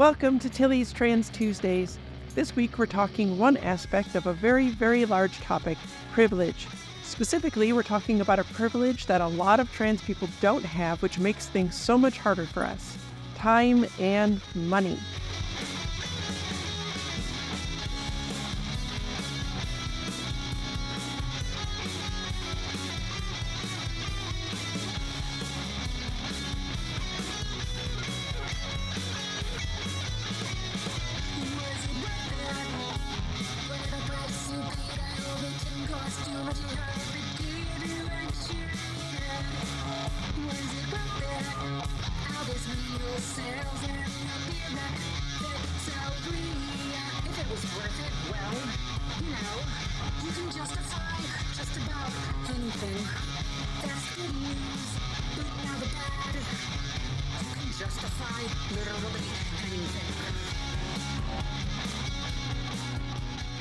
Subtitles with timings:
[0.00, 1.98] Welcome to Tilly's Trans Tuesdays.
[2.34, 5.76] This week we're talking one aspect of a very, very large topic
[6.10, 6.68] privilege.
[7.02, 11.18] Specifically, we're talking about a privilege that a lot of trans people don't have, which
[11.18, 12.96] makes things so much harder for us
[13.34, 14.98] time and money.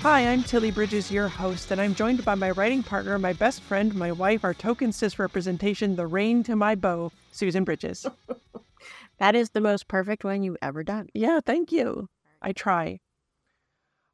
[0.01, 3.61] Hi, I'm Tilly Bridges, your host, and I'm joined by my writing partner, my best
[3.61, 8.05] friend, my wife, our token cis representation, the rain to my bow, Susan Bridges.
[9.19, 11.09] that is the most perfect one you've ever done.
[11.13, 12.07] Yeah, thank you.
[12.41, 13.01] I try.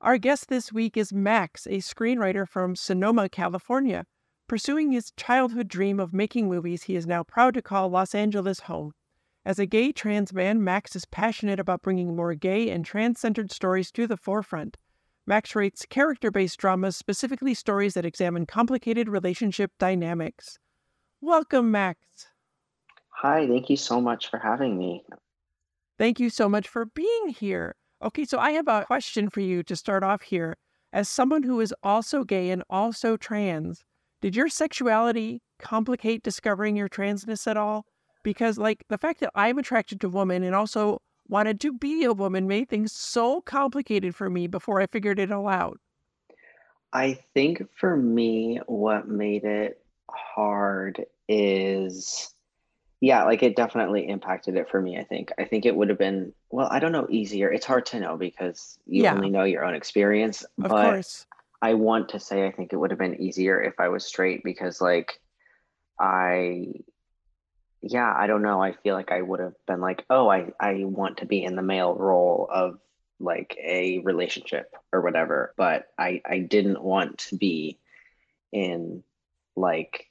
[0.06, 4.06] Our guest this week is Max, a screenwriter from Sonoma, California.
[4.48, 8.59] Pursuing his childhood dream of making movies, he is now proud to call Los Angeles
[8.59, 8.92] home.
[9.44, 13.52] As a gay trans man, Max is passionate about bringing more gay and trans centered
[13.52, 14.78] stories to the forefront.
[15.26, 20.59] Max writes character based dramas, specifically stories that examine complicated relationship dynamics.
[21.20, 22.28] Welcome, Max.
[23.09, 25.03] Hi, thank you so much for having me.
[25.98, 27.76] Thank you so much for being here.
[28.06, 30.58] Okay, so I have a question for you to start off here.
[30.94, 33.84] As someone who is also gay and also trans,
[34.22, 37.88] did your sexuality complicate discovering your transness at all?
[38.22, 42.14] Because, like, the fact that I'm attracted to women and also wanted to be a
[42.14, 45.80] woman made things so complicated for me before I figured it all out.
[46.93, 52.35] I think for me, what made it hard is,
[53.02, 54.98] yeah, like it definitely impacted it for me.
[54.98, 55.32] I think.
[55.38, 57.52] I think it would have been, well, I don't know, easier.
[57.52, 59.14] It's hard to know because you yeah.
[59.14, 60.44] only know your own experience.
[60.44, 61.26] Of but course.
[61.61, 64.44] I want to say I think it would have been easier if I was straight
[64.44, 65.20] because, like,
[66.00, 66.73] I
[67.88, 68.61] yeah, I don't know.
[68.61, 71.55] I feel like I would have been like, oh, I, I want to be in
[71.55, 72.80] the male role of
[73.20, 75.54] like a relationship or whatever.
[75.55, 77.78] But I, I didn't want to be
[78.52, 79.04] in
[79.55, 80.08] like,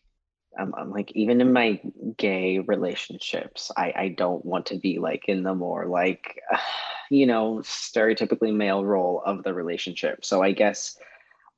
[0.58, 1.80] I'm, I'm like, even in my
[2.16, 6.40] gay relationships, I, I don't want to be like in the more like,
[7.10, 10.24] you know, stereotypically male role of the relationship.
[10.24, 10.96] So I guess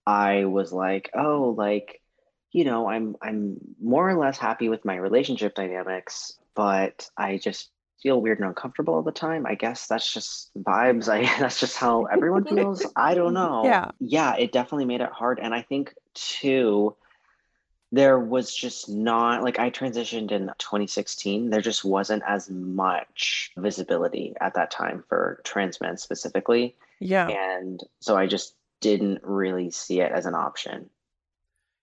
[0.07, 2.01] I was like, oh, like,
[2.53, 7.71] you know, I'm I'm more or less happy with my relationship dynamics, but I just
[8.03, 9.47] feel weird and uncomfortable all the time.
[9.47, 11.09] I guess that's just vibes.
[11.13, 12.87] I that's just how everyone feels.
[12.97, 13.63] I don't know.
[13.65, 13.91] Yeah.
[14.01, 15.41] Yeah, it definitely made it hard.
[15.41, 16.97] And I think too,
[17.97, 21.51] there was just not like I transitioned in 2016.
[21.51, 26.77] There just wasn't as much visibility at that time for trans men specifically.
[27.01, 27.29] Yeah.
[27.29, 30.91] And so I just didn't really see it as an option.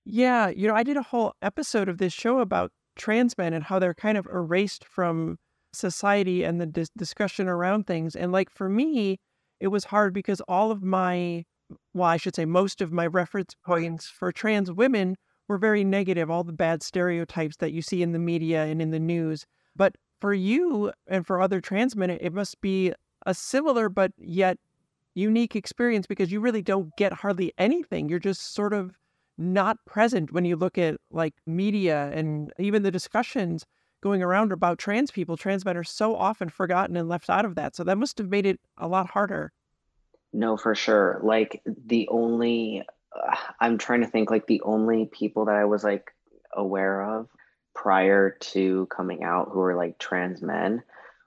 [0.05, 3.63] Yeah, you know, I did a whole episode of this show about trans men and
[3.63, 5.37] how they're kind of erased from
[5.73, 8.15] society and the dis- discussion around things.
[8.15, 9.17] And like for me,
[9.59, 11.45] it was hard because all of my,
[11.93, 15.15] well, I should say, most of my reference points for trans women
[15.47, 18.91] were very negative, all the bad stereotypes that you see in the media and in
[18.91, 19.45] the news.
[19.75, 22.93] But for you and for other trans men, it must be
[23.25, 24.57] a similar but yet
[25.15, 28.09] unique experience because you really don't get hardly anything.
[28.09, 28.97] You're just sort of
[29.37, 33.65] not present when you look at like media and even the discussions
[34.01, 35.37] going around about trans people.
[35.37, 37.75] Trans men are so often forgotten and left out of that.
[37.75, 39.51] So that must have made it a lot harder.
[40.33, 41.21] No, for sure.
[41.23, 42.83] Like the only,
[43.59, 46.11] I'm trying to think like the only people that I was like
[46.53, 47.27] aware of
[47.73, 50.83] prior to coming out who were like trans men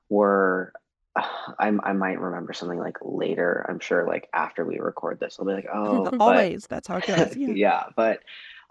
[0.09, 0.73] were
[1.17, 3.65] I, I might remember something like later.
[3.69, 6.67] I'm sure, like after we record this, I'll be like, oh, always.
[6.67, 7.37] But, that's how it goes.
[7.37, 8.21] Yeah, yeah but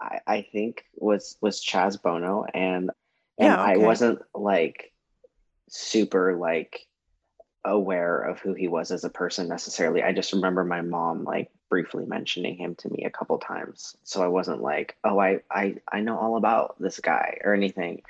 [0.00, 2.90] I, I think was was Chaz Bono, and
[3.38, 3.72] and yeah, okay.
[3.72, 4.92] I wasn't like
[5.68, 6.85] super like
[7.66, 10.02] aware of who he was as a person necessarily.
[10.02, 14.22] I just remember my mom like briefly mentioning him to me a couple times, so
[14.22, 18.02] I wasn't like, oh, I I I know all about this guy or anything.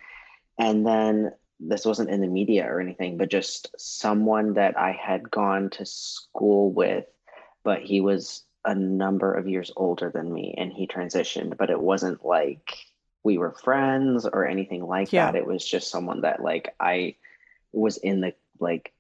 [0.59, 5.31] And then this wasn't in the media or anything, but just someone that I had
[5.31, 7.07] gone to school with,
[7.65, 11.81] but he was a number of years older than me and he transitioned, but it
[11.81, 12.77] wasn't like
[13.23, 15.31] we were friends or anything like yeah.
[15.31, 15.39] that.
[15.39, 17.17] It was just someone that like I
[17.73, 18.93] was in the like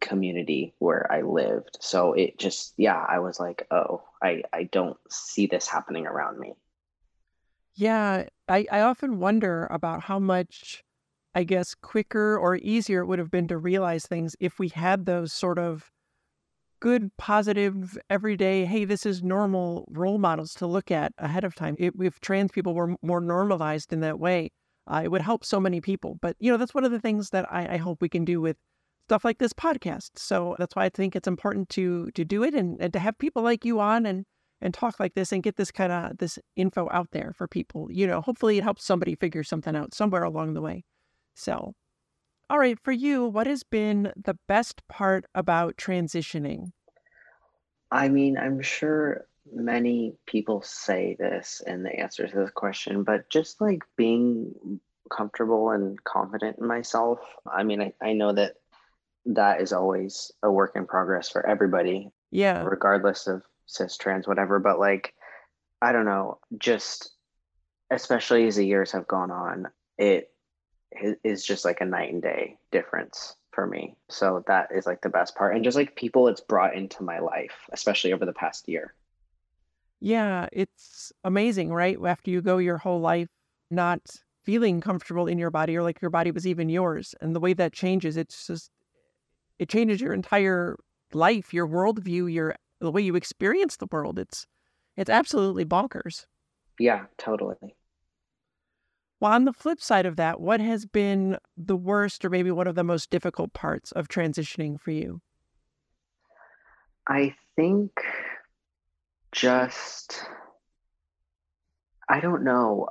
[0.00, 1.78] community where I lived.
[1.80, 6.38] So it just, yeah, I was like, oh, I, I don't see this happening around
[6.38, 6.54] me.
[7.74, 10.84] Yeah, I, I often wonder about how much,
[11.34, 15.06] I guess, quicker or easier it would have been to realize things if we had
[15.06, 15.90] those sort of
[16.80, 21.76] good, positive, everyday, hey, this is normal role models to look at ahead of time.
[21.78, 24.50] If, if trans people were more normalized in that way,
[24.86, 26.18] uh, it would help so many people.
[26.20, 28.40] But, you know, that's one of the things that I, I hope we can do
[28.40, 28.56] with
[29.12, 30.12] stuff like this podcast.
[30.16, 33.18] So that's why I think it's important to to do it and, and to have
[33.18, 34.24] people like you on and
[34.62, 37.92] and talk like this and get this kind of this info out there for people.
[37.92, 40.84] You know, hopefully it helps somebody figure something out somewhere along the way.
[41.34, 41.74] So,
[42.48, 46.72] all right, for you, what has been the best part about transitioning?
[47.90, 53.28] I mean, I'm sure many people say this in the answer to this question, but
[53.28, 54.80] just like being
[55.10, 57.18] comfortable and confident in myself.
[57.46, 58.54] I mean, I, I know that
[59.26, 62.10] that is always a work in progress for everybody.
[62.30, 62.62] Yeah.
[62.62, 64.58] Regardless of cis, trans, whatever.
[64.58, 65.14] But like,
[65.80, 67.12] I don't know, just
[67.90, 70.30] especially as the years have gone on, it
[71.24, 73.96] is just like a night and day difference for me.
[74.08, 75.54] So that is like the best part.
[75.54, 78.94] And just like people it's brought into my life, especially over the past year.
[80.00, 81.96] Yeah, it's amazing, right?
[82.04, 83.28] After you go your whole life
[83.70, 84.00] not
[84.44, 87.14] feeling comfortable in your body or like your body was even yours.
[87.20, 88.70] And the way that changes, it's just
[89.62, 90.76] it changes your entire
[91.14, 94.18] life, your worldview, your the way you experience the world.
[94.18, 94.46] It's
[94.96, 96.26] it's absolutely bonkers.
[96.80, 97.76] Yeah, totally.
[99.20, 102.66] Well, on the flip side of that, what has been the worst or maybe one
[102.66, 105.20] of the most difficult parts of transitioning for you?
[107.06, 107.92] I think
[109.30, 110.24] just
[112.08, 112.88] I don't know.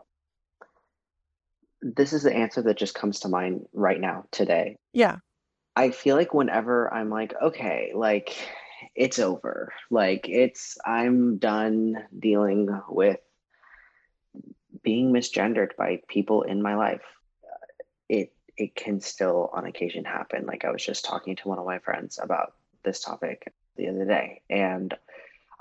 [1.81, 4.77] This is the answer that just comes to mind right now today.
[4.93, 5.17] Yeah.
[5.75, 8.35] I feel like whenever I'm like, okay, like
[8.95, 9.73] it's over.
[9.89, 13.19] Like it's I'm done dealing with
[14.83, 17.03] being misgendered by people in my life.
[17.43, 17.65] Uh,
[18.09, 20.45] it it can still on occasion happen.
[20.45, 22.53] Like I was just talking to one of my friends about
[22.83, 24.93] this topic the other day and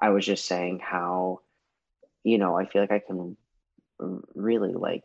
[0.01, 1.41] I was just saying how
[2.25, 3.37] you know, I feel like I can
[4.35, 5.05] really like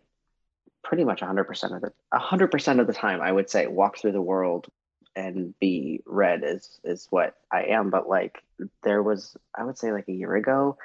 [0.84, 4.22] pretty much 100% of the 100% of the time I would say walk through the
[4.22, 4.68] world
[5.16, 7.90] and be read is is what I am.
[7.90, 8.44] But like
[8.84, 10.78] there was, I would say like a year ago,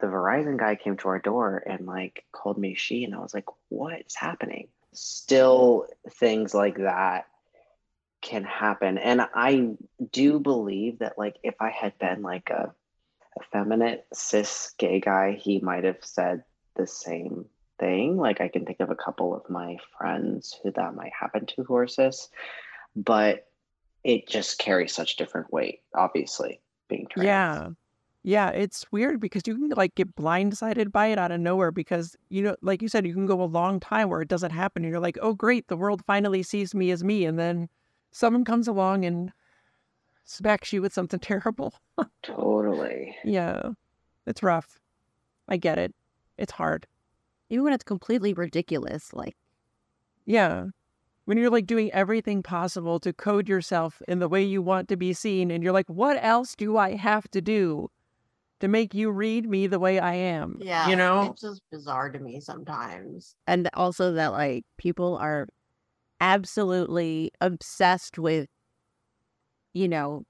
[0.00, 3.34] the Verizon guy came to our door and like called me she, and I was
[3.34, 4.68] like, what is happening?
[4.92, 7.26] Still, things like that
[8.20, 9.74] can happen, and I
[10.10, 12.72] do believe that like if I had been like a
[13.40, 16.44] effeminate cis gay guy, he might have said
[16.76, 17.46] the same
[17.78, 18.16] thing.
[18.16, 21.86] Like I can think of a couple of my friends who that might happen to
[21.88, 22.28] cis,
[22.94, 23.46] but
[24.04, 27.26] it just carries such different weight, obviously, being trans.
[27.26, 27.68] Yeah.
[28.26, 32.16] Yeah, it's weird because you can like get blindsided by it out of nowhere because
[32.30, 34.82] you know, like you said, you can go a long time where it doesn't happen
[34.84, 37.68] and you're like, "Oh, great, the world finally sees me as me." And then
[38.12, 39.30] someone comes along and
[40.24, 41.74] smacks you with something terrible.
[42.22, 43.16] totally.
[43.24, 43.70] Yeah.
[44.26, 44.80] It's rough.
[45.48, 45.94] I get it.
[46.38, 46.86] It's hard.
[47.50, 49.36] Even when it's completely ridiculous, like
[50.26, 50.66] Yeah
[51.24, 54.96] when you're like doing everything possible to code yourself in the way you want to
[54.96, 57.88] be seen and you're like what else do i have to do
[58.60, 60.58] to make you read me the way i am?
[60.60, 61.30] Yeah you know?
[61.32, 63.34] it's just bizarre to me sometimes.
[63.46, 65.48] And also that like people are
[66.20, 68.48] absolutely obsessed with
[69.72, 70.22] you know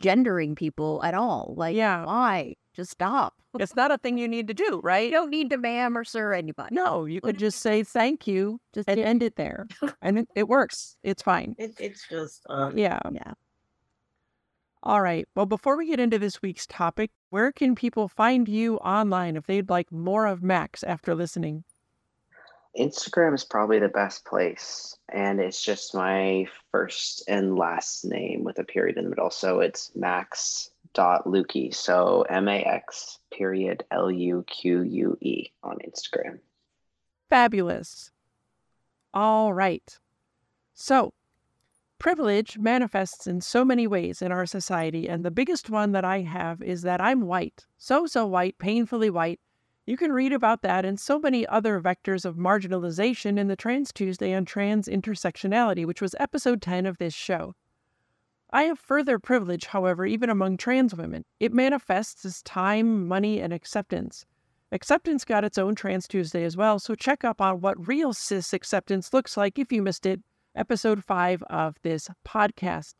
[0.00, 2.04] gendering people at all like yeah.
[2.04, 5.06] why just stop it's not a thing you need to do, right?
[5.06, 6.74] You don't need to ma'am or sir anybody.
[6.74, 9.66] No, you could just say thank you just and end it there.
[10.02, 10.96] and it, it works.
[11.02, 11.54] It's fine.
[11.58, 13.00] It, it's just, uh, yeah.
[13.10, 13.32] Yeah.
[14.82, 15.28] All right.
[15.36, 19.46] Well, before we get into this week's topic, where can people find you online if
[19.46, 21.62] they'd like more of Max after listening?
[22.78, 24.96] Instagram is probably the best place.
[25.12, 29.30] And it's just my first and last name with a period in the middle.
[29.30, 31.74] So it's Max dot Luque.
[31.74, 36.38] So M A X period L U Q U E on Instagram.
[37.28, 38.10] Fabulous.
[39.14, 39.98] All right.
[40.74, 41.12] So,
[41.98, 46.20] privilege manifests in so many ways in our society, and the biggest one that I
[46.22, 47.66] have is that I'm white.
[47.78, 49.38] So, so white, painfully white.
[49.84, 53.92] You can read about that and so many other vectors of marginalization in the Trans
[53.92, 57.54] Tuesday on trans intersectionality, which was episode 10 of this show.
[58.54, 61.24] I have further privilege, however, even among trans women.
[61.40, 64.26] It manifests as time, money, and acceptance.
[64.72, 68.52] Acceptance got its own Trans Tuesday as well, so check up on what real cis
[68.52, 70.20] acceptance looks like if you missed it,
[70.54, 72.94] episode 5 of this podcast.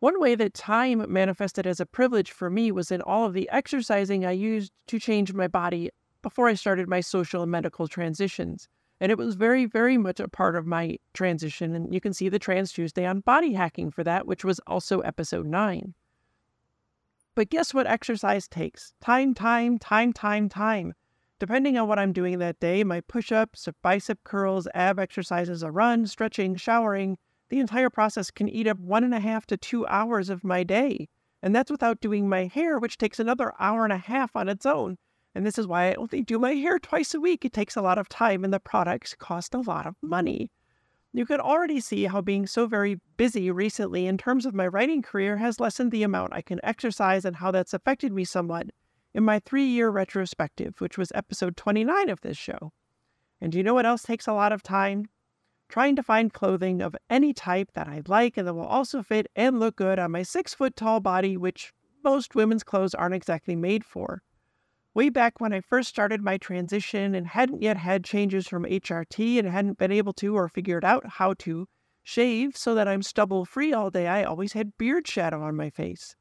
[0.00, 3.48] One way that time manifested as a privilege for me was in all of the
[3.50, 5.90] exercising I used to change my body
[6.22, 8.68] before I started my social and medical transitions.
[9.00, 11.74] And it was very, very much a part of my transition.
[11.74, 15.00] And you can see the Trans Tuesday on body hacking for that, which was also
[15.00, 15.94] episode nine.
[17.34, 18.94] But guess what exercise takes?
[19.00, 20.94] Time, time, time, time, time.
[21.38, 25.70] Depending on what I'm doing that day, my push ups, bicep curls, ab exercises, a
[25.70, 27.16] run, stretching, showering,
[27.48, 30.64] the entire process can eat up one and a half to two hours of my
[30.64, 31.08] day.
[31.40, 34.66] And that's without doing my hair, which takes another hour and a half on its
[34.66, 34.98] own.
[35.34, 37.44] And this is why I only do my hair twice a week.
[37.44, 40.50] It takes a lot of time and the products cost a lot of money.
[41.12, 45.02] You can already see how being so very busy recently in terms of my writing
[45.02, 48.66] career has lessened the amount I can exercise and how that's affected me somewhat
[49.14, 52.72] in my three year retrospective, which was episode 29 of this show.
[53.40, 55.06] And do you know what else takes a lot of time?
[55.68, 59.28] Trying to find clothing of any type that I like and that will also fit
[59.34, 61.72] and look good on my six foot tall body, which
[62.04, 64.22] most women's clothes aren't exactly made for
[64.98, 69.38] way back when I first started my transition and hadn't yet had changes from HRT
[69.38, 71.68] and hadn't been able to or figured out how to
[72.02, 75.70] shave so that I'm stubble free all day, I always had beard shadow on my
[75.70, 76.16] face.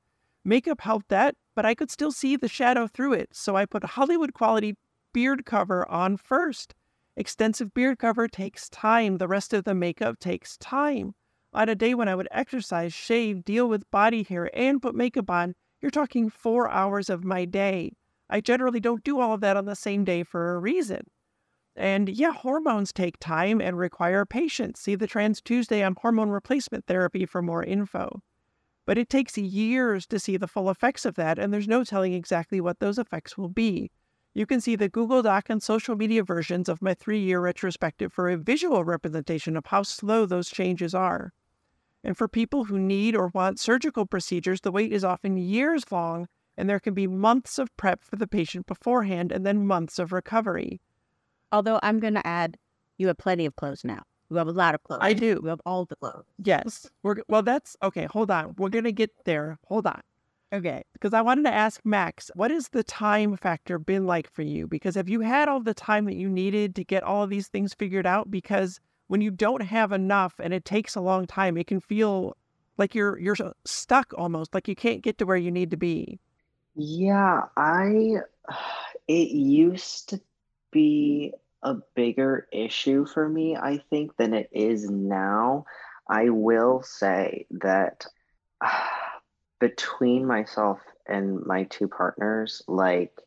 [0.46, 3.84] Makeup helped that, but I could still see the shadow through it, so I put
[3.84, 4.75] Hollywood quality
[5.12, 6.75] beard cover on first.
[7.15, 11.15] Extensive beard cover takes time, the rest of the makeup takes time.
[11.51, 15.31] On a day when I would exercise, shave, deal with body hair, and put makeup
[15.31, 17.93] on, you're talking four hours of my day.
[18.29, 21.07] I generally don't do all of that on the same day for a reason.
[21.75, 24.79] And yeah, hormones take time and require patience.
[24.79, 28.22] See the Trans Tuesday on hormone replacement therapy for more info.
[28.86, 32.13] But it takes years to see the full effects of that, and there's no telling
[32.13, 33.91] exactly what those effects will be.
[34.34, 38.13] You can see the Google Doc and social media versions of my three year retrospective
[38.13, 41.34] for a visual representation of how slow those changes are.
[42.03, 46.27] And for people who need or want surgical procedures, the wait is often years long
[46.58, 50.12] and there can be months of prep for the patient beforehand and then months of
[50.12, 50.82] recovery.
[51.52, 52.58] Although I'm going to add,
[52.98, 54.04] you have plenty of clothes now.
[54.30, 55.00] You have a lot of clothes.
[55.02, 55.40] I do.
[55.42, 56.26] We have all the clothes.
[56.44, 56.90] Yes.
[57.02, 57.44] We're well.
[57.44, 58.08] That's okay.
[58.12, 58.56] Hold on.
[58.58, 59.58] We're gonna get there.
[59.68, 60.02] Hold on.
[60.52, 60.84] Okay.
[60.94, 64.68] Because I wanted to ask Max, what has the time factor been like for you?
[64.68, 67.48] Because have you had all the time that you needed to get all of these
[67.48, 68.30] things figured out?
[68.30, 72.36] Because when you don't have enough and it takes a long time, it can feel
[72.78, 76.20] like you're you're stuck almost, like you can't get to where you need to be.
[76.77, 78.17] Yeah, I
[79.07, 80.22] it used to
[80.72, 85.65] be a bigger issue for me, I think, than it is now.
[86.07, 88.05] I will say that
[89.60, 93.19] between myself and my two partners, like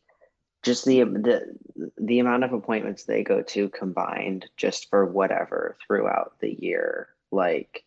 [0.63, 1.57] just the the
[1.97, 7.83] the amount of appointments they go to combined just for whatever throughout the year, like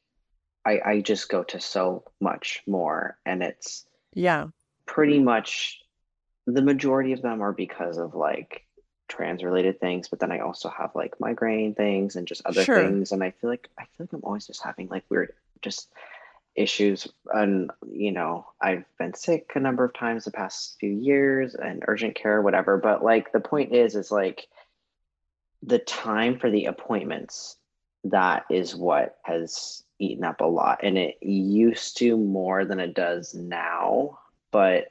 [0.67, 4.49] I I just go to so much more and it's Yeah
[4.87, 5.81] pretty much
[6.47, 8.67] the majority of them are because of like
[9.09, 12.83] trans related things but then i also have like migraine things and just other sure.
[12.83, 15.89] things and i feel like i feel like i'm always just having like weird just
[16.57, 21.55] issues and you know i've been sick a number of times the past few years
[21.55, 24.47] and urgent care whatever but like the point is is like
[25.63, 27.57] the time for the appointments
[28.05, 32.95] that is what has eaten up a lot and it used to more than it
[32.95, 34.19] does now
[34.55, 34.87] but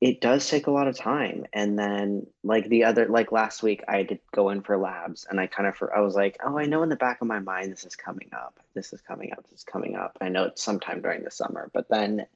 [0.00, 1.46] it does take a lot of time.
[1.52, 5.38] And then like the other like last week i did go in for labs and
[5.38, 7.70] i kind of i was like oh i know in the back of my mind
[7.70, 8.58] this is coming up.
[8.74, 9.44] This is coming up.
[9.48, 10.18] This is coming up.
[10.20, 12.26] I know it's sometime during the summer but then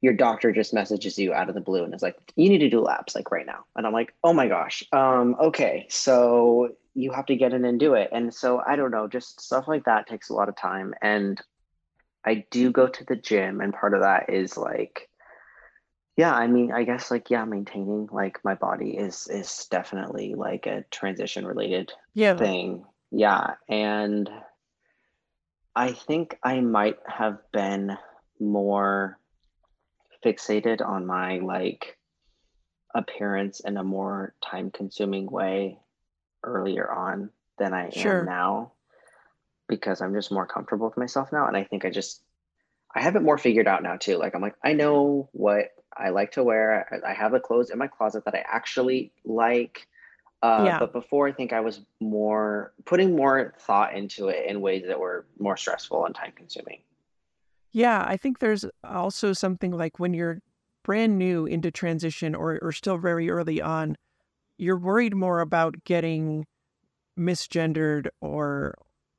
[0.00, 2.70] your doctor just messages you out of the blue and is like you need to
[2.70, 3.64] do labs like right now.
[3.76, 7.78] And i'm like oh my gosh um okay so you have to get in and
[7.78, 8.08] do it.
[8.10, 10.94] And so i don't know just stuff like that takes a lot of time.
[11.02, 11.40] And
[12.24, 15.08] i do go to the gym and part of that is like
[16.18, 20.66] yeah i mean i guess like yeah maintaining like my body is is definitely like
[20.66, 22.36] a transition related yeah.
[22.36, 24.28] thing yeah and
[25.74, 27.96] i think i might have been
[28.40, 29.18] more
[30.24, 31.96] fixated on my like
[32.94, 35.78] appearance in a more time consuming way
[36.42, 38.20] earlier on than i sure.
[38.20, 38.72] am now
[39.68, 42.22] because i'm just more comfortable with myself now and i think i just
[42.94, 46.10] i have it more figured out now too like i'm like i know what I
[46.10, 47.02] like to wear.
[47.06, 49.88] I have the clothes in my closet that I actually like.
[50.42, 50.78] Uh, yeah.
[50.78, 55.00] But before, I think I was more putting more thought into it in ways that
[55.00, 56.80] were more stressful and time consuming.
[57.72, 60.40] Yeah, I think there's also something like when you're
[60.84, 63.96] brand new into transition or, or still very early on,
[64.56, 66.46] you're worried more about getting
[67.18, 68.74] misgendered or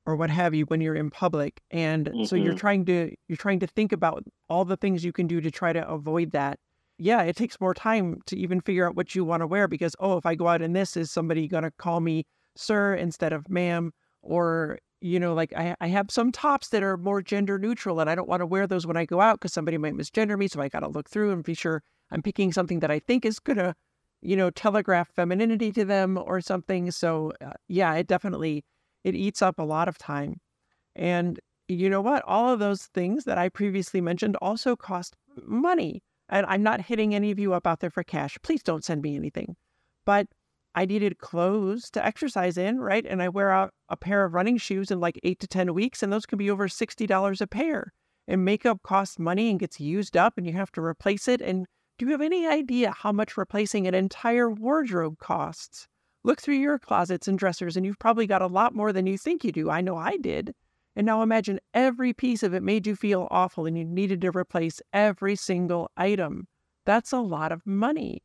[0.10, 1.62] or what have you when you're in public.
[1.70, 2.24] And mm-hmm.
[2.24, 2.58] so you're mm-hmm.
[2.58, 5.72] trying to you're trying to think about all the things you can do to try
[5.72, 6.60] to avoid that.
[6.98, 9.96] Yeah, it takes more time to even figure out what you want to wear because
[10.00, 12.26] oh, if I go out in this, is somebody going to call me
[12.56, 13.94] sir instead of ma'am?
[14.22, 18.10] Or you know, like I, I have some tops that are more gender neutral and
[18.10, 20.48] I don't want to wear those when I go out because somebody might misgender me.
[20.48, 23.26] So I got to look through and be sure I'm picking something that I think
[23.26, 23.76] is going to,
[24.22, 26.92] you know, telegraph femininity to them or something.
[26.92, 28.66] So uh, yeah, it definitely,
[29.04, 30.40] it eats up a lot of time.
[30.96, 32.24] And you know what?
[32.26, 35.16] All of those things that I previously mentioned also cost
[35.46, 36.02] money.
[36.28, 38.38] And I'm not hitting any of you up out there for cash.
[38.44, 39.56] Please don't send me anything.
[40.06, 40.28] But
[40.76, 43.06] I needed clothes to exercise in, right?
[43.06, 46.04] And I wear out a pair of running shoes in like eight to 10 weeks,
[46.04, 47.94] and those can be over $60 a pair.
[48.28, 51.42] And makeup costs money and gets used up, and you have to replace it.
[51.42, 51.66] And
[51.98, 55.88] do you have any idea how much replacing an entire wardrobe costs?
[56.24, 59.18] Look through your closets and dressers, and you've probably got a lot more than you
[59.18, 59.70] think you do.
[59.70, 60.54] I know I did.
[60.96, 64.32] And now imagine every piece of it made you feel awful and you needed to
[64.36, 66.48] replace every single item.
[66.86, 68.22] That's a lot of money.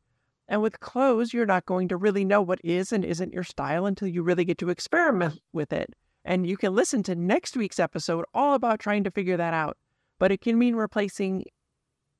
[0.47, 3.85] And with clothes, you're not going to really know what is and isn't your style
[3.85, 5.93] until you really get to experiment with it.
[6.25, 9.77] And you can listen to next week's episode all about trying to figure that out.
[10.19, 11.45] But it can mean replacing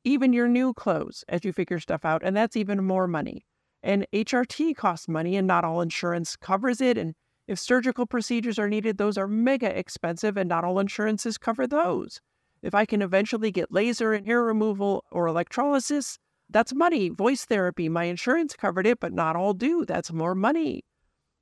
[0.04, 2.22] even your new clothes as you figure stuff out.
[2.24, 3.46] And that's even more money.
[3.86, 6.98] And HRT costs money, and not all insurance covers it.
[6.98, 7.14] And
[7.48, 12.20] if surgical procedures are needed, those are mega expensive, and not all insurances cover those.
[12.64, 16.18] If I can eventually get laser and hair removal or electrolysis,
[16.50, 17.10] that's money.
[17.10, 19.86] Voice therapy, my insurance covered it, but not all do.
[19.86, 20.84] That's more money.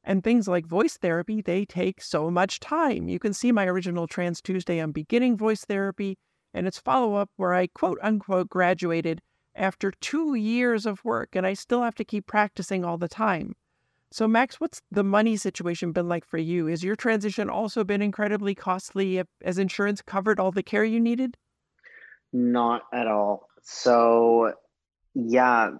[0.03, 3.07] And things like voice therapy, they take so much time.
[3.07, 6.17] You can see my original Trans Tuesday on beginning voice therapy
[6.53, 9.21] and its follow up, where I quote unquote graduated
[9.55, 13.55] after two years of work, and I still have to keep practicing all the time.
[14.11, 16.67] So, Max, what's the money situation been like for you?
[16.67, 19.21] Has your transition also been incredibly costly?
[19.41, 21.35] As insurance covered all the care you needed?
[22.31, 23.49] Not at all.
[23.63, 24.53] So,
[25.15, 25.71] yeah,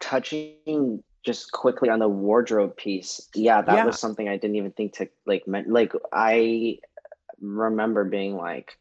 [0.00, 3.28] touching just quickly on the wardrobe piece.
[3.34, 3.84] Yeah, that yeah.
[3.84, 6.78] was something I didn't even think to like like I
[7.40, 8.78] remember being like,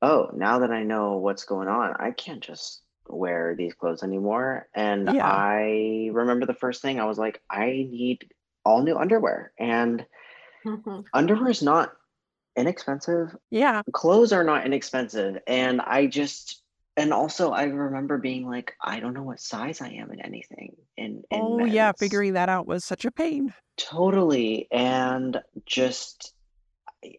[0.00, 4.68] oh, now that I know what's going on, I can't just wear these clothes anymore.
[4.74, 5.26] And yeah.
[5.26, 8.30] I remember the first thing I was like, I need
[8.64, 9.52] all new underwear.
[9.58, 10.06] And
[10.64, 11.00] mm-hmm.
[11.12, 11.92] underwear is not
[12.56, 13.36] inexpensive.
[13.50, 13.82] Yeah.
[13.92, 15.38] Clothes are not inexpensive.
[15.46, 16.62] And I just
[16.96, 20.76] and also I remember being like, I don't know what size I am in anything.
[20.96, 21.72] In, in oh men's.
[21.72, 23.52] yeah, figuring that out was such a pain.
[23.76, 26.32] Totally, and just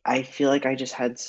[0.06, 1.20] I feel like I just had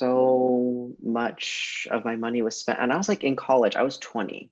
[0.00, 3.76] so much of my money was spent, and I was like in college.
[3.76, 4.50] I was twenty,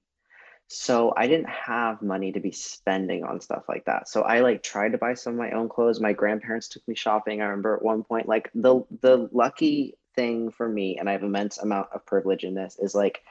[0.69, 4.09] so I didn't have money to be spending on stuff like that.
[4.09, 6.01] So I like tried to buy some of my own clothes.
[6.01, 7.41] My grandparents took me shopping.
[7.41, 11.23] I remember at one point, like the the lucky thing for me, and I have
[11.23, 13.23] immense amount of privilege in this, is like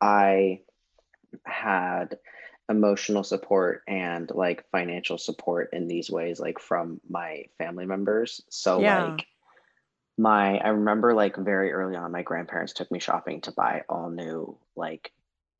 [0.00, 0.62] I
[1.44, 2.18] had
[2.68, 8.42] emotional support and like financial support in these ways, like from my family members.
[8.50, 9.04] So yeah.
[9.04, 9.26] like
[10.20, 14.10] my I remember like very early on, my grandparents took me shopping to buy all
[14.10, 15.12] new like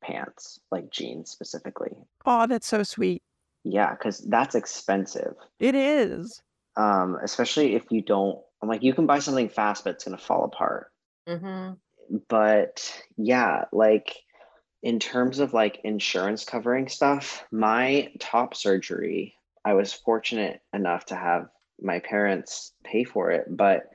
[0.03, 1.95] pants, like jeans specifically.
[2.25, 3.23] Oh, that's so sweet.
[3.63, 5.35] Yeah, because that's expensive.
[5.59, 6.41] It is.
[6.77, 10.17] Um, especially if you don't I'm like, you can buy something fast, but it's going
[10.17, 10.91] to fall apart.
[11.27, 11.73] Mm-hmm.
[12.27, 14.17] But yeah, like
[14.83, 21.15] in terms of like insurance covering stuff, my top surgery, I was fortunate enough to
[21.15, 21.49] have
[21.81, 23.89] my parents pay for it, but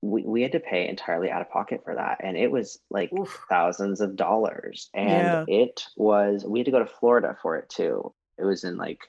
[0.00, 2.18] we, we had to pay entirely out of pocket for that.
[2.22, 3.44] And it was like Oof.
[3.48, 4.90] thousands of dollars.
[4.94, 5.44] And yeah.
[5.48, 8.12] it was, we had to go to Florida for it too.
[8.38, 9.00] It was in like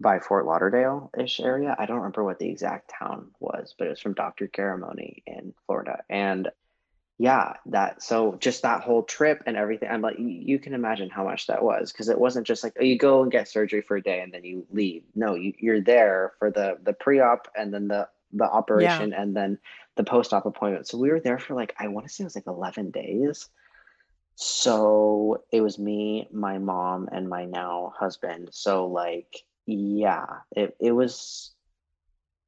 [0.00, 1.74] by Fort Lauderdale ish area.
[1.78, 4.48] I don't remember what the exact town was, but it was from Dr.
[4.48, 6.02] Garramone in Florida.
[6.08, 6.50] And
[7.18, 9.90] yeah, that so just that whole trip and everything.
[9.90, 12.82] I'm like, you can imagine how much that was because it wasn't just like, oh,
[12.82, 15.02] you go and get surgery for a day and then you leave.
[15.14, 19.20] No, you, you're there for the the pre-op and then the the operation yeah.
[19.20, 19.58] and then
[20.00, 20.88] the post-op appointment.
[20.88, 23.48] So we were there for like I want to say it was like 11 days.
[24.34, 28.48] So it was me, my mom, and my now husband.
[28.52, 31.52] So like yeah it, it was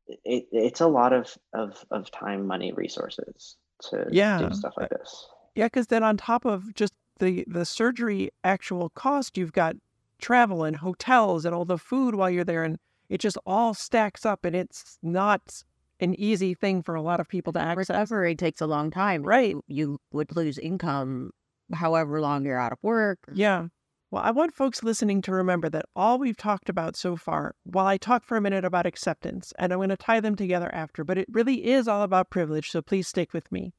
[0.09, 3.57] it, it's a lot of, of of time money resources
[3.91, 4.38] to yeah.
[4.38, 8.31] do stuff like uh, this yeah because then on top of just the the surgery
[8.43, 9.77] actual cost you've got
[10.21, 14.25] travel and hotels and all the food while you're there and it just all stacks
[14.25, 15.62] up and it's not
[16.03, 17.88] an easy thing for a lot of people to access.
[17.88, 19.23] Recovery takes a long time.
[19.23, 19.55] Right.
[19.69, 21.31] You would lose income
[21.73, 23.21] however long you're out of work.
[23.33, 23.69] Yeah.
[24.11, 27.87] Well, I want folks listening to remember that all we've talked about so far, while
[27.87, 31.03] I talk for a minute about acceptance, and I'm going to tie them together after,
[31.03, 33.73] but it really is all about privilege, so please stick with me.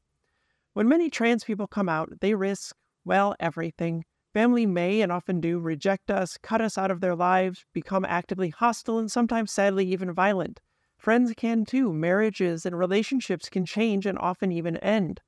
[0.73, 4.05] When many trans people come out, they risk, well, everything.
[4.33, 8.49] Family may and often do reject us, cut us out of their lives, become actively
[8.49, 10.61] hostile, and sometimes sadly even violent.
[11.03, 11.91] Friends can too.
[11.91, 15.19] Marriages and relationships can change and often even end.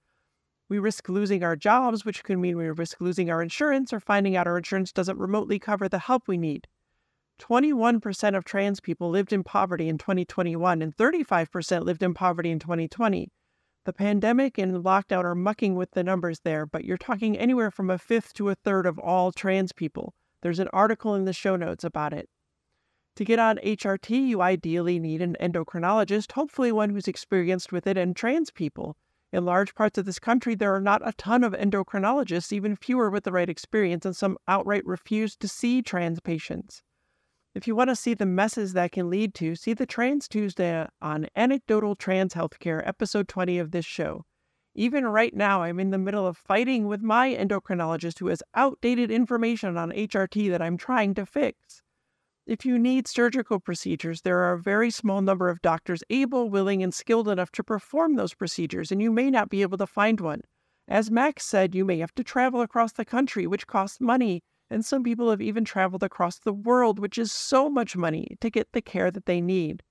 [0.70, 4.38] We risk losing our jobs, which could mean we risk losing our insurance or finding
[4.38, 6.68] out our insurance doesn't remotely cover the help we need.
[7.42, 12.60] 21% of trans people lived in poverty in 2021 and 35% lived in poverty in
[12.60, 13.30] 2020.
[13.84, 17.90] The pandemic and lockdown are mucking with the numbers there, but you're talking anywhere from
[17.90, 20.14] a fifth to a third of all trans people.
[20.42, 22.30] There's an article in the show notes about it.
[23.16, 27.98] To get on HRT, you ideally need an endocrinologist, hopefully one who's experienced with it,
[27.98, 28.98] and trans people.
[29.32, 33.10] In large parts of this country, there are not a ton of endocrinologists, even fewer
[33.10, 36.84] with the right experience, and some outright refuse to see trans patients.
[37.54, 40.86] If you want to see the messes that can lead to, see the Trans Tuesday
[41.02, 44.26] on Anecdotal Trans Healthcare, episode 20 of this show.
[44.74, 49.10] Even right now, I'm in the middle of fighting with my endocrinologist who has outdated
[49.10, 51.82] information on HRT that I'm trying to fix.
[52.46, 56.84] If you need surgical procedures, there are a very small number of doctors able, willing,
[56.84, 60.22] and skilled enough to perform those procedures, and you may not be able to find
[60.22, 60.42] one.
[60.88, 64.86] As Max said, you may have to travel across the country, which costs money, and
[64.86, 68.68] some people have even traveled across the world, which is so much money to get
[68.74, 69.82] the care that they need.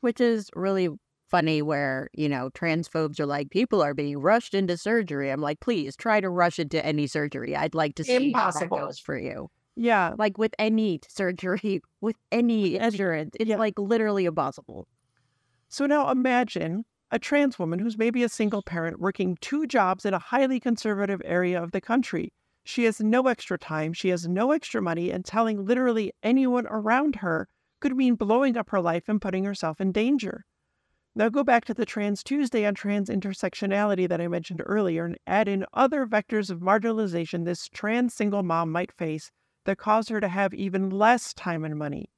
[0.00, 0.88] Which is really
[1.28, 5.32] funny where, you know, transphobes are like, people are being rushed into surgery.
[5.32, 7.56] I'm like, please try to rush into any surgery.
[7.56, 8.76] I'd like to see Impossible.
[8.76, 9.50] how that goes for you.
[9.76, 10.14] Yeah.
[10.18, 13.56] Like with any surgery, with any insurance, it's Yeah.
[13.56, 14.88] like literally impossible.
[15.68, 20.14] So now imagine a trans woman who's maybe a single parent working two jobs in
[20.14, 22.32] a highly conservative area of the country.
[22.64, 27.16] She has no extra time, she has no extra money, and telling literally anyone around
[27.16, 27.46] her
[27.80, 30.44] could mean blowing up her life and putting herself in danger.
[31.14, 35.18] Now go back to the Trans Tuesday on trans intersectionality that I mentioned earlier and
[35.26, 39.30] add in other vectors of marginalization this trans single mom might face
[39.66, 42.10] that caused her to have even less time and money.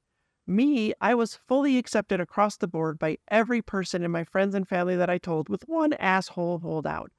[0.47, 4.67] Me, I was fully accepted across the board by every person in my friends and
[4.67, 7.11] family that I told, with one asshole holdout.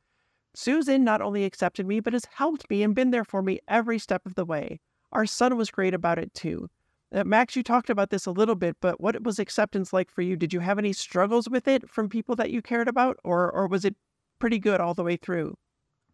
[0.53, 4.01] Susan not only accepted me, but has helped me and been there for me every
[4.01, 4.81] step of the way.
[5.13, 6.69] Our son was great about it too.
[7.13, 10.23] Uh, Max, you talked about this a little bit, but what was acceptance like for
[10.23, 10.37] you?
[10.37, 13.67] Did you have any struggles with it from people that you cared about, or or
[13.67, 13.97] was it
[14.39, 15.57] pretty good all the way through?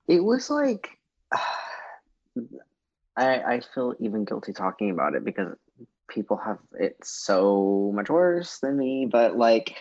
[0.08, 0.98] It was like
[3.16, 5.56] I I feel even guilty talking about it because
[6.08, 9.76] people have it so much worse than me, but like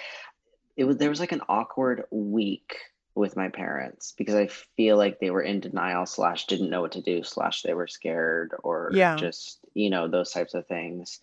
[0.78, 2.76] it was there was like an awkward week
[3.15, 6.93] with my parents because I feel like they were in denial slash didn't know what
[6.93, 9.15] to do slash they were scared or Yeah.
[9.15, 11.19] just you know those types of things.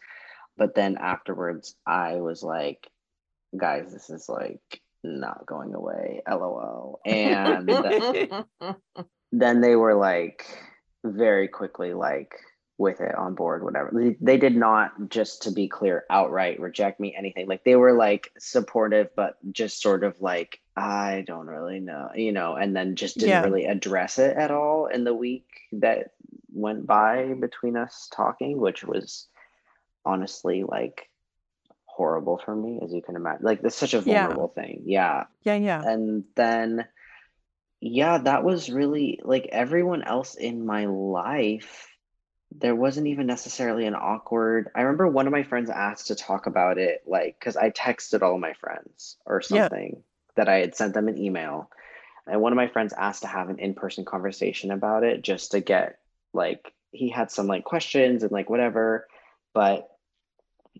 [0.57, 2.89] But then afterwards I was like,
[3.57, 7.01] guys, this is like not going away, lol.
[7.05, 7.69] And
[9.33, 10.47] then they were like
[11.05, 12.35] very quickly like
[12.79, 13.91] with it on board whatever.
[13.93, 17.47] They, they did not just to be clear outright reject me anything.
[17.47, 22.33] Like they were like supportive but just sort of like i don't really know you
[22.33, 23.43] know and then just didn't Yeah.
[23.43, 26.13] really address it at all in the week that
[26.51, 29.29] went by between us talking which was
[30.07, 31.11] honestly like
[31.85, 34.29] horrible for me as you can imagine like it's such a Yeah.
[34.29, 34.83] vulnerable thing.
[34.87, 35.25] Yeah.
[35.43, 36.87] Yeah, yeah, and then
[37.83, 41.89] yeah that was really like everyone else in my life
[42.57, 46.47] there wasn't even necessarily an awkward i remember one of my friends asked to talk
[46.47, 49.69] about it like because i texted all my friends or Yeah.
[49.69, 50.01] something
[50.37, 51.69] that i had sent them an email
[52.29, 55.61] and one of my friends asked to have an in-person conversation about it just to
[55.61, 55.99] get
[56.33, 59.09] like he had some like questions and like whatever
[59.55, 59.89] but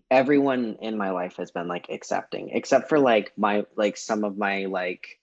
[0.09, 4.37] everyone in my life has been like accepting except for like my like some of
[4.37, 5.19] my like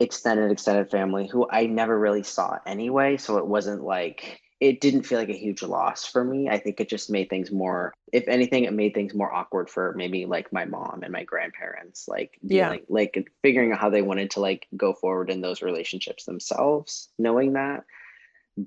[0.00, 5.02] extended extended family who I never really saw anyway so it wasn't like it didn't
[5.02, 8.26] feel like a huge loss for me I think it just made things more if
[8.28, 12.38] anything it made things more awkward for maybe like my mom and my grandparents like
[12.42, 12.64] Yeah.
[12.64, 17.08] dealing like figuring out how they wanted to like go forward in those relationships themselves
[17.18, 17.84] knowing that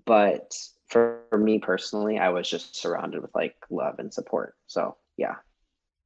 [0.05, 0.55] but
[0.87, 5.35] for, for me personally I was just surrounded with like love and support so yeah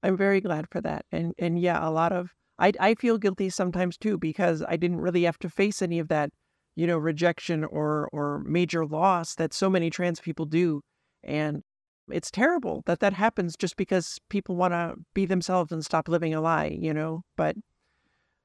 [0.03, 1.05] I'm very glad for that.
[1.11, 5.01] And and yeah, a lot of I I feel guilty sometimes too because I didn't
[5.01, 6.29] really have to face any of that,
[6.75, 10.81] you know, rejection or or major loss that so many trans people do.
[11.23, 11.63] And
[12.09, 16.33] it's terrible that that happens just because people want to be themselves and stop living
[16.33, 17.23] a lie, you know.
[17.35, 17.55] But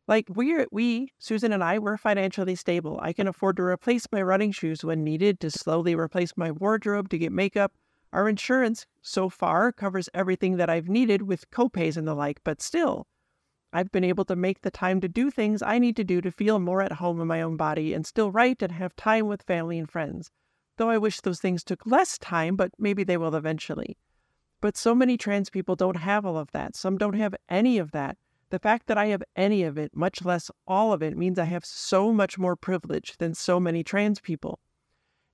[0.08, 2.98] like we're we Susan and I we're financially stable.
[3.02, 7.10] I can afford to replace my running shoes when needed, to slowly replace my wardrobe,
[7.10, 7.72] to get makeup.
[8.12, 12.62] Our insurance so far covers everything that I've needed with copays and the like, but
[12.62, 13.06] still,
[13.76, 16.30] I've been able to make the time to do things I need to do to
[16.30, 19.42] feel more at home in my own body and still write and have time with
[19.42, 20.30] family and friends.
[20.78, 23.98] Though I wish those things took less time, but maybe they will eventually.
[24.62, 26.74] But so many trans people don't have all of that.
[26.74, 28.16] Some don't have any of that.
[28.48, 31.44] The fact that I have any of it, much less all of it, means I
[31.44, 34.58] have so much more privilege than so many trans people.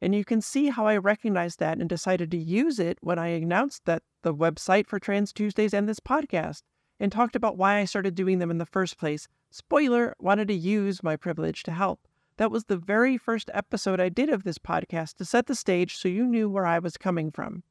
[0.01, 3.29] And you can see how I recognized that and decided to use it when I
[3.29, 6.63] announced that the website for Trans Tuesdays and this podcast
[7.03, 9.27] and talked about why I started doing them in the first place.
[9.51, 12.07] Spoiler, wanted to use my privilege to help.
[12.37, 15.97] That was the very first episode I did of this podcast to set the stage
[15.97, 17.65] so you knew where I was coming from.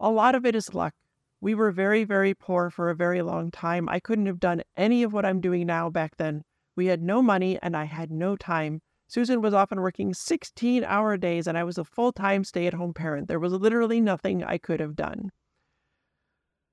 [0.00, 0.94] A lot of it is luck.
[1.42, 3.86] We were very, very poor for a very long time.
[3.86, 6.42] I couldn't have done any of what I'm doing now back then.
[6.74, 8.80] We had no money and I had no time.
[9.08, 12.72] Susan was often working 16 hour days and I was a full time stay at
[12.72, 13.28] home parent.
[13.28, 15.30] There was literally nothing I could have done.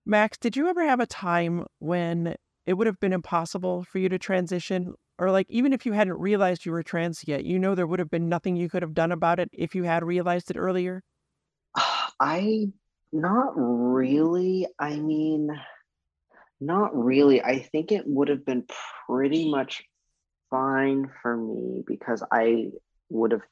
[0.10, 4.10] Max, did you ever have a time when it would have been impossible for you
[4.10, 4.96] to transition?
[5.20, 8.00] Or, like, even if you hadn't realized you were trans yet, you know there would
[8.00, 11.04] have been nothing you could have done about it if you had realized it earlier?
[11.78, 12.72] Ah, I
[13.14, 14.66] not really.
[14.80, 15.52] I mean,
[16.60, 17.44] not really.
[17.44, 18.66] I think it would have been
[19.06, 19.84] pretty much
[20.50, 22.72] fine for me because I
[23.10, 23.44] would have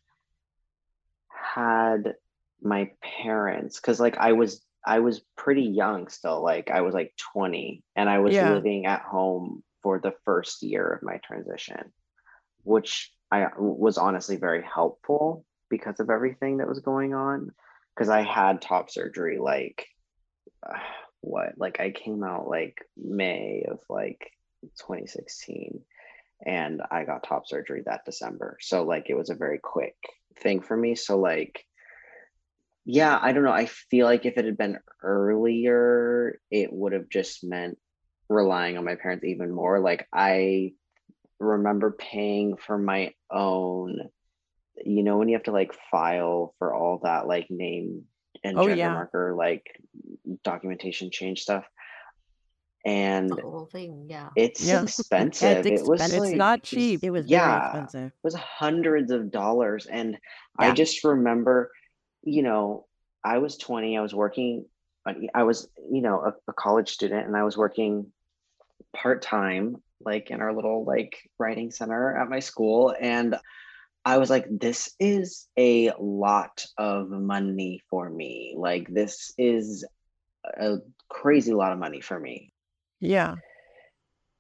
[1.30, 2.16] had
[2.64, 7.14] my parents because like I was I was pretty young still like I was like
[7.34, 8.54] 20 and I was Yeah.
[8.54, 11.92] living at home for the first year of my transition
[12.64, 17.52] which I was honestly very helpful because of everything that was going on
[17.96, 19.86] because I had top surgery like
[20.68, 20.80] uh,
[21.22, 25.82] what like I came out like May of like 2016
[26.46, 28.58] and I got top surgery that December.
[28.62, 29.96] So like it was a very quick
[30.40, 30.96] thing for me.
[30.96, 31.66] So like
[32.90, 33.52] yeah, I don't know.
[33.52, 37.78] I feel like if it had been earlier, it would have just meant
[38.30, 39.82] relying on my parents even more.
[39.82, 40.72] Like I
[41.40, 44.00] remember paying for my own,
[44.86, 48.06] you know, when you have to like file for all that like name
[48.44, 48.94] and Oh, gender yeah.
[48.94, 49.66] marker like
[50.46, 51.66] documentation change stuff.
[52.86, 54.30] And The whole thing, yeah.
[54.38, 54.84] it's Yeah.
[54.84, 55.66] expensive.
[55.66, 56.00] It was.
[56.02, 57.04] It's like- not cheap.
[57.04, 57.72] It was Yeah.
[57.72, 58.12] very expensive.
[58.14, 60.18] it was hundreds of dollars and
[60.58, 61.70] i just remember
[62.24, 62.86] you know
[63.24, 64.66] i was 20 i was working
[65.08, 68.12] uh, i was you know a, a college student and i was working
[68.96, 73.36] part-time like in our little like writing center at my school and
[74.06, 79.86] i was like this is a lot of money for me like this is
[80.60, 80.78] a
[81.10, 82.52] crazy lot of money for me
[83.00, 83.36] Yeah.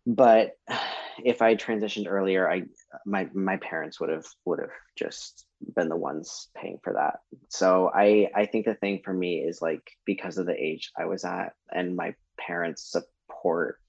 [0.05, 0.51] but
[1.23, 2.63] if I transitioned earlier, I
[3.03, 7.19] my my parents would have would have just been the ones paying for that.
[7.49, 11.05] So I I think the thing for me is like because of the age I
[11.05, 13.79] was at and my parents' support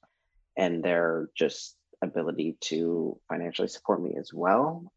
[0.56, 4.92] and their just ability to financially support me as well,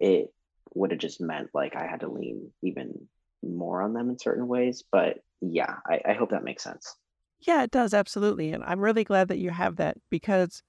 [0.00, 0.32] it
[0.74, 3.08] would have just meant like I had to lean even
[3.42, 4.84] more on them in certain ways.
[4.90, 6.94] But yeah, I, I hope that makes sense.
[7.40, 10.62] Yeah, it does absolutely, and I'm really glad that you have that because,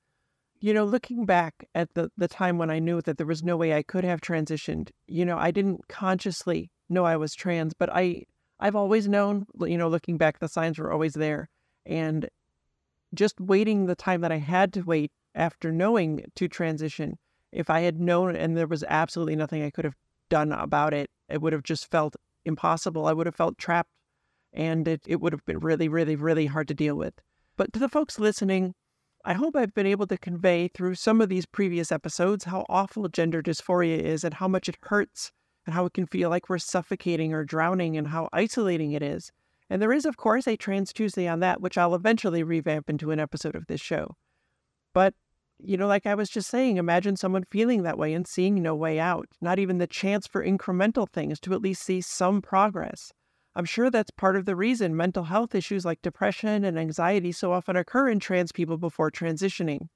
[0.59, 3.57] you know, looking back at the the time when I knew that there was no
[3.57, 7.89] way I could have transitioned, you know, I didn't consciously know I was trans, but
[7.91, 8.23] I
[8.59, 11.49] I've always known, you know, looking back, the signs were always there,
[11.85, 12.29] and
[13.13, 17.17] just waiting the time that I had to wait after knowing to transition,
[17.51, 19.95] if I had known and there was absolutely nothing I could have
[20.29, 23.07] done about it, it would have just felt impossible.
[23.07, 23.91] I would have felt trapped
[24.53, 27.13] and it, it would have been really, really, really hard to deal with.
[27.57, 28.73] But to the folks listening,
[29.25, 33.07] I hope I've been able to convey through some of these previous episodes how awful
[33.09, 35.31] gender dysphoria is and how much it hurts
[35.65, 39.31] and how it can feel like we're suffocating or drowning and how isolating it is.
[39.69, 43.11] And there is, of course, a Trans Tuesday on that, which I'll eventually revamp into
[43.11, 44.15] an episode of this show.
[44.93, 45.13] But,
[45.59, 48.73] you know, like I was just saying, imagine someone feeling that way and seeing no
[48.73, 53.11] way out, not even the chance for incremental things to at least see some progress.
[53.55, 57.51] I'm sure that's part of the reason mental health issues like depression and anxiety so
[57.51, 59.87] often occur in trans people before transitioning.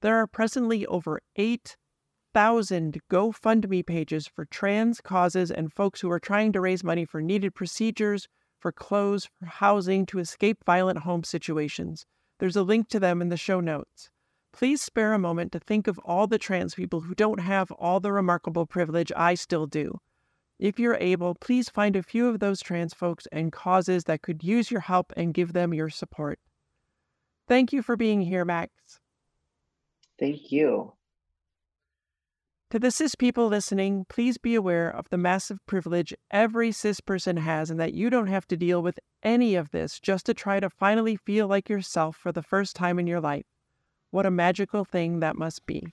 [0.00, 6.52] There are presently over 8,000 GoFundMe pages for trans causes and folks who are trying
[6.52, 8.26] to raise money for needed procedures,
[8.58, 12.06] for clothes, for housing, to escape violent home situations.
[12.38, 14.10] There's a link to them in the show notes.
[14.52, 18.00] Please spare a moment to think of all the trans people who don't have all
[18.00, 20.00] the remarkable privilege I still do.
[20.58, 24.42] If you're able, please find a few of those trans folks and causes that could
[24.42, 26.40] use your help and give them your support.
[27.46, 28.72] Thank you for being here, Max.
[30.18, 30.94] Thank you.
[32.70, 37.38] To the cis people listening, please be aware of the massive privilege every cis person
[37.38, 40.60] has and that you don't have to deal with any of this just to try
[40.60, 43.46] to finally feel like yourself for the first time in your life.
[44.10, 45.86] What a magical thing that must be.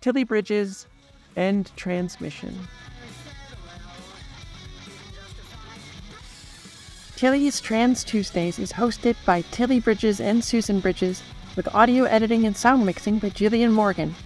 [0.00, 0.86] Tilly Bridges,
[1.36, 2.58] end transmission.
[7.16, 11.22] Tilly's Trans Tuesdays is hosted by Tilly Bridges and Susan Bridges,
[11.54, 14.16] with audio editing and sound mixing by Jillian Morgan.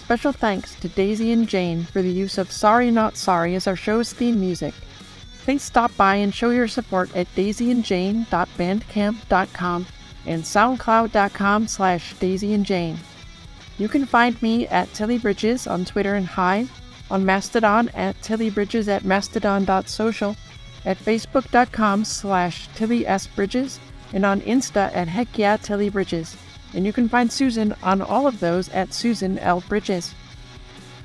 [0.00, 3.76] Special thanks to Daisy and Jane for the use of Sorry Not Sorry as our
[3.76, 4.72] show's theme music.
[5.44, 9.86] Please stop by and show your support at daisyandjane.bandcamp.com
[10.24, 12.96] and soundcloud.com slash daisyandjane.
[13.78, 16.70] You can find me at Tilly Bridges on Twitter and Hive,
[17.10, 20.34] on Mastodon at tillybridges at mastodon.social,
[20.86, 23.26] at facebook.com slash Tilly S.
[23.26, 23.78] Bridges,
[24.14, 26.36] and on Insta at Heck Yeah Tilly Bridges
[26.76, 29.62] and you can find Susan on all of those at Susan L.
[29.68, 30.14] Bridges.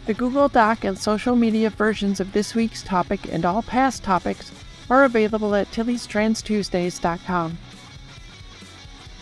[0.06, 4.52] The Google Doc and social media versions of this week's topic and all past topics
[4.90, 7.58] are available at tillystranstuesdays.com.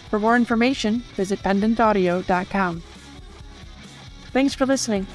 [0.10, 2.82] For more information, visit pendantaudio.com.
[4.32, 5.06] Thanks for listening.